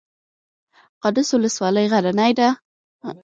[1.03, 2.49] قادس ولسوالۍ غرنۍ ده؟